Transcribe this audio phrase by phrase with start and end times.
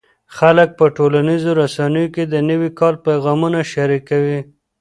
[0.37, 4.39] خلک په ټولنیزو رسنیو کې د نوي کال پیغامونه شریکوي.